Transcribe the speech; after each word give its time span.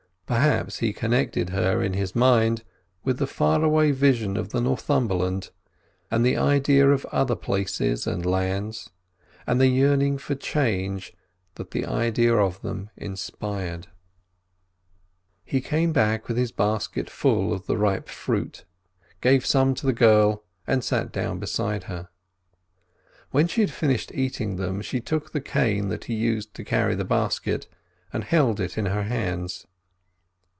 Perhaps 0.27 0.79
he 0.79 0.93
connected 0.93 1.49
her 1.49 1.83
in 1.83 1.91
his 1.91 2.15
mind 2.15 2.63
with 3.03 3.17
the 3.19 3.27
far 3.27 3.61
away 3.65 3.91
vision 3.91 4.37
of 4.37 4.51
the 4.51 4.61
Northumberland, 4.61 5.49
and 6.09 6.25
the 6.25 6.37
idea 6.37 6.89
of 6.89 7.03
other 7.07 7.35
places 7.35 8.07
and 8.07 8.25
lands, 8.25 8.91
and 9.45 9.59
the 9.59 9.67
yearning 9.67 10.17
for 10.17 10.33
change 10.33 11.13
the 11.55 11.85
idea 11.85 12.33
of 12.33 12.61
them 12.61 12.89
inspired. 12.95 13.89
He 15.43 15.59
came 15.59 15.91
back 15.91 16.29
with 16.29 16.37
his 16.37 16.53
basket 16.53 17.09
full 17.09 17.51
of 17.51 17.65
the 17.65 17.75
ripe 17.75 18.07
fruit, 18.07 18.63
gave 19.19 19.45
some 19.45 19.73
to 19.75 19.85
the 19.85 19.91
girl 19.91 20.45
and 20.65 20.81
sat 20.81 21.11
down 21.11 21.39
beside 21.39 21.83
her. 21.83 22.07
When 23.31 23.49
she 23.49 23.59
had 23.59 23.71
finished 23.71 24.13
eating 24.13 24.55
them 24.55 24.81
she 24.81 25.01
took 25.01 25.33
the 25.33 25.41
cane 25.41 25.89
that 25.89 26.05
he 26.05 26.13
used 26.13 26.51
for 26.53 26.63
carrying 26.63 26.99
the 26.99 27.03
basket 27.03 27.67
and 28.13 28.23
held 28.23 28.61
it 28.61 28.77
in 28.77 28.85
her 28.85 29.03
hands. 29.03 29.67